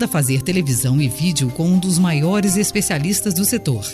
Aprenda 0.00 0.16
a 0.16 0.22
fazer 0.22 0.40
televisão 0.40 0.98
e 0.98 1.08
vídeo 1.10 1.50
com 1.50 1.66
um 1.66 1.78
dos 1.78 1.98
maiores 1.98 2.56
especialistas 2.56 3.34
do 3.34 3.44
setor. 3.44 3.84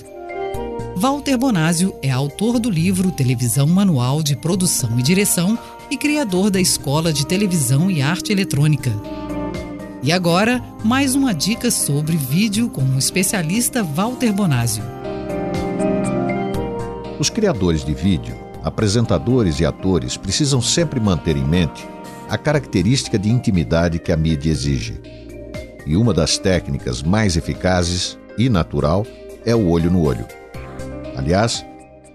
Walter 0.95 1.37
Bonásio 1.37 1.97
é 2.01 2.13
autor 2.13 2.61
do 2.61 2.71
livro 2.71 3.11
Televisão 3.11 3.67
Manual 3.67 4.23
de 4.23 4.37
Produção 4.37 5.01
e 5.01 5.03
Direção 5.03 5.59
e 5.91 5.97
criador 5.97 6.49
da 6.49 6.61
Escola 6.61 7.13
de 7.13 7.27
Televisão 7.27 7.91
e 7.91 8.03
Arte 8.03 8.31
Eletrônica. 8.31 8.93
E 10.01 10.13
agora, 10.13 10.63
mais 10.85 11.17
uma 11.17 11.35
dica 11.35 11.73
sobre 11.73 12.17
vídeo 12.17 12.69
com 12.69 12.83
o 12.83 12.99
especialista 12.99 13.83
Walter 13.83 14.33
Bonásio. 14.33 14.85
Os 17.19 17.29
criadores 17.31 17.85
de 17.85 17.95
vídeo, 17.95 18.37
apresentadores 18.63 19.59
e 19.59 19.67
atores 19.67 20.17
precisam 20.17 20.63
sempre 20.63 21.01
manter 21.01 21.37
em 21.37 21.45
mente 21.45 21.85
a 22.29 22.39
característica 22.39 23.19
de 23.19 23.29
intimidade 23.29 23.99
que 23.99 24.13
a 24.13 24.17
mídia 24.17 24.53
exige. 24.53 25.26
E 25.87 25.97
uma 25.97 26.13
das 26.13 26.37
técnicas 26.37 27.03
mais 27.03 27.37
eficazes 27.37 28.19
e 28.37 28.49
natural 28.49 29.07
é 29.45 29.55
o 29.55 29.69
olho 29.69 29.91
no 29.91 30.03
olho. 30.05 30.27
Aliás, 31.17 31.65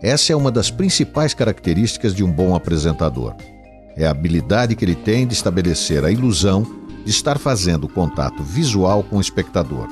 essa 0.01 0.33
é 0.33 0.35
uma 0.35 0.51
das 0.51 0.69
principais 0.69 1.33
características 1.33 2.13
de 2.13 2.23
um 2.23 2.31
bom 2.31 2.53
apresentador. 2.53 3.33
É 3.95 4.05
a 4.05 4.11
habilidade 4.11 4.75
que 4.75 4.83
ele 4.83 4.95
tem 4.95 5.25
de 5.25 5.33
estabelecer 5.33 6.03
a 6.03 6.11
ilusão 6.11 6.65
de 7.05 7.09
estar 7.09 7.37
fazendo 7.37 7.87
contato 7.87 8.43
visual 8.43 9.03
com 9.03 9.17
o 9.17 9.21
espectador. 9.21 9.87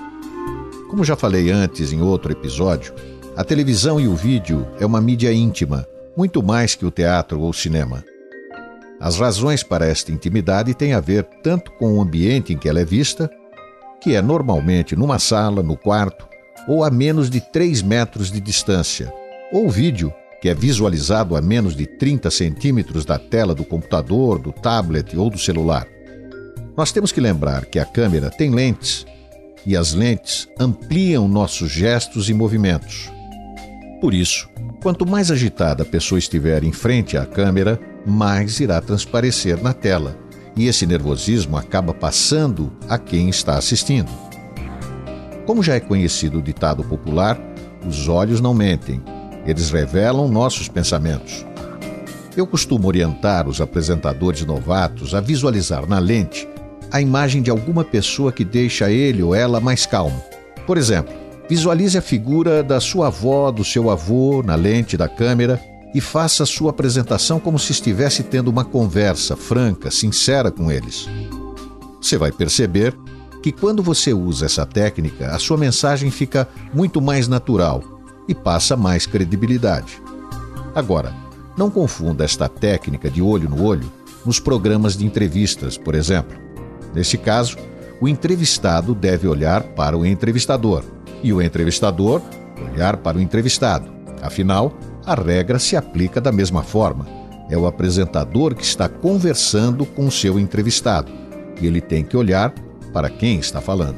Como 0.89 1.03
já 1.03 1.15
falei 1.15 1.51
antes 1.51 1.93
em 1.93 2.01
outro 2.01 2.31
episódio, 2.31 2.93
a 3.35 3.43
televisão 3.43 3.99
e 3.99 4.07
o 4.07 4.15
vídeo 4.15 4.67
é 4.79 4.85
uma 4.85 4.99
mídia 4.99 5.31
íntima, 5.31 5.85
muito 6.17 6.43
mais 6.43 6.75
que 6.75 6.85
o 6.85 6.91
teatro 6.91 7.39
ou 7.39 7.49
o 7.49 7.53
cinema. 7.53 8.03
As 8.99 9.17
razões 9.17 9.63
para 9.63 9.85
esta 9.85 10.11
intimidade 10.11 10.73
têm 10.73 10.93
a 10.93 10.99
ver 10.99 11.23
tanto 11.41 11.71
com 11.73 11.98
o 11.98 12.01
ambiente 12.01 12.51
em 12.51 12.57
que 12.57 12.67
ela 12.67 12.82
é 12.82 12.85
vista, 12.85 13.29
que 14.01 14.15
é 14.15 14.21
normalmente 14.21 14.95
numa 14.95 15.19
sala, 15.19 15.61
no 15.61 15.75
quarto, 15.77 16.27
ou 16.67 16.83
a 16.83 16.89
menos 16.89 17.29
de 17.29 17.41
3 17.41 17.81
metros 17.81 18.31
de 18.31 18.39
distância, 18.39 19.13
ou 19.51 19.69
vídeo, 19.69 20.13
que 20.41 20.47
é 20.47 20.53
visualizado 20.53 21.35
a 21.35 21.41
menos 21.41 21.75
de 21.75 21.85
30 21.85 22.31
centímetros 22.31 23.05
da 23.05 23.17
tela 23.17 23.53
do 23.53 23.65
computador, 23.65 24.39
do 24.39 24.51
tablet 24.51 25.17
ou 25.17 25.29
do 25.29 25.37
celular. 25.37 25.87
Nós 26.77 26.91
temos 26.91 27.11
que 27.11 27.20
lembrar 27.20 27.65
que 27.65 27.77
a 27.77 27.85
câmera 27.85 28.29
tem 28.29 28.51
lentes 28.51 29.05
e 29.65 29.75
as 29.75 29.93
lentes 29.93 30.47
ampliam 30.57 31.27
nossos 31.27 31.70
gestos 31.70 32.29
e 32.29 32.33
movimentos. 32.33 33.11
Por 33.99 34.13
isso, 34.13 34.49
quanto 34.81 35.05
mais 35.05 35.29
agitada 35.29 35.83
a 35.83 35.85
pessoa 35.85 36.17
estiver 36.17 36.63
em 36.63 36.71
frente 36.71 37.17
à 37.17 37.25
câmera, 37.25 37.77
mais 38.05 38.61
irá 38.61 38.79
transparecer 38.79 39.61
na 39.61 39.73
tela, 39.73 40.17
e 40.60 40.68
esse 40.68 40.85
nervosismo 40.85 41.55
acaba 41.55 41.93
passando 41.93 42.70
a 42.90 42.98
quem 42.98 43.29
está 43.29 43.57
assistindo. 43.57 44.12
Como 45.46 45.63
já 45.63 45.76
é 45.76 45.79
conhecido 45.79 46.40
o 46.40 46.41
ditado 46.41 46.84
popular, 46.84 47.40
os 47.88 48.10
olhos 48.10 48.41
não 48.41 48.54
mentem, 48.54 49.01
eles 49.46 49.71
revelam 49.71 50.27
nossos 50.27 50.68
pensamentos. 50.68 51.46
Eu 52.35 52.46
costumo 52.46 52.90
orientar 52.90 53.48
os 53.48 53.62
apresentadores 53.62 54.46
novatos 54.46 55.16
a 55.16 55.21
visualizar 55.21 55.88
na 55.88 55.98
lente 55.98 56.46
a 56.91 56.99
imagem 56.99 57.41
de 57.41 57.49
alguma 57.49 57.85
pessoa 57.85 58.29
que 58.29 58.44
deixa 58.44 58.91
ele 58.91 59.23
ou 59.23 59.34
ela 59.34 59.62
mais 59.62 59.85
calmo. 59.85 60.21
Por 60.68 60.77
exemplo, 60.77 61.13
visualize 61.49 61.98
a 61.98 62.01
figura 62.01 62.62
da 62.62 62.82
sua 62.82 63.07
avó, 63.07 63.49
do 63.49 63.63
seu 63.63 63.90
avô 63.90 64.44
na 64.44 64.56
lente 64.56 64.97
da 64.97 65.07
câmera 65.07 65.59
e 65.94 66.00
faça 66.00 66.45
sua 66.45 66.69
apresentação 66.69 67.40
como 67.40 67.57
se 67.57 67.72
estivesse 67.72 68.23
tendo 68.23 68.50
uma 68.50 68.63
conversa 68.63 69.35
franca, 69.35 69.90
sincera 69.90 70.51
com 70.51 70.72
eles. 70.72 71.07
Você 72.01 72.18
vai 72.18 72.31
perceber 72.31 72.95
que 73.41 73.51
quando 73.51 73.81
você 73.81 74.13
usa 74.13 74.45
essa 74.45 74.66
técnica, 74.66 75.28
a 75.28 75.40
sua 75.40 75.57
mensagem 75.57 76.12
fica 76.12 76.47
muito 76.73 77.01
mais 77.01 77.27
natural 77.27 77.83
e 78.27 78.35
passa 78.35 78.75
mais 78.75 79.05
credibilidade. 79.05 80.01
Agora, 80.75 81.13
não 81.57 81.69
confunda 81.69 82.23
esta 82.23 82.47
técnica 82.47 83.09
de 83.09 83.21
olho 83.21 83.50
no 83.50 83.63
olho 83.63 83.91
nos 84.25 84.39
programas 84.39 84.95
de 84.95 85.06
entrevistas, 85.06 85.77
por 85.77 85.95
exemplo. 85.95 86.38
Nesse 86.94 87.17
caso, 87.17 87.57
o 88.01 88.07
entrevistado 88.07 88.94
deve 88.94 89.27
olhar 89.27 89.63
para 89.63 89.97
o 89.97 90.06
entrevistador 90.06 90.83
e 91.23 91.33
o 91.33 91.41
entrevistador 91.41 92.21
olhar 92.71 92.97
para 92.97 93.17
o 93.17 93.21
entrevistado. 93.21 93.91
Afinal, 94.21 94.73
a 95.09 95.15
regra 95.15 95.57
se 95.57 95.75
aplica 95.75 96.21
da 96.21 96.31
mesma 96.31 96.61
forma. 96.61 97.07
É 97.49 97.57
o 97.57 97.65
apresentador 97.65 98.53
que 98.53 98.63
está 98.63 98.87
conversando 98.87 99.83
com 99.83 100.05
o 100.05 100.11
seu 100.11 100.39
entrevistado 100.39 101.11
e 101.59 101.65
ele 101.65 101.81
tem 101.81 102.03
que 102.03 102.15
olhar 102.15 102.53
para 102.93 103.09
quem 103.09 103.39
está 103.39 103.59
falando. 103.59 103.97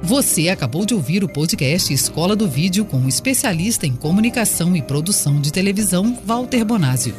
Você 0.00 0.48
acabou 0.48 0.86
de 0.86 0.94
ouvir 0.94 1.24
o 1.24 1.28
podcast 1.28 1.92
Escola 1.92 2.36
do 2.36 2.48
Vídeo 2.48 2.84
com 2.84 2.98
o 2.98 3.08
especialista 3.08 3.84
em 3.84 3.96
comunicação 3.96 4.76
e 4.76 4.82
produção 4.82 5.40
de 5.40 5.52
televisão, 5.52 6.16
Walter 6.24 6.64
Bonásio. 6.64 7.16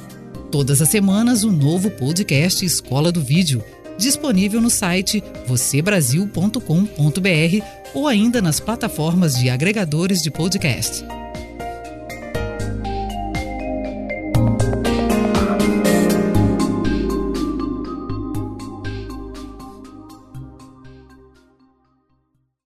Todas 0.49 0.81
as 0.81 0.87
semanas, 0.87 1.43
um 1.43 1.51
novo 1.51 1.91
podcast 1.91 2.65
Escola 2.65 3.11
do 3.11 3.21
Vídeo, 3.21 3.61
disponível 3.97 4.61
no 4.61 4.69
site 4.69 5.21
vocêbrasil.com.br 5.45 7.76
ou 7.93 8.07
ainda 8.07 8.41
nas 8.41 8.59
plataformas 8.59 9.35
de 9.35 9.49
agregadores 9.49 10.21
de 10.21 10.31
podcast. 10.31 11.05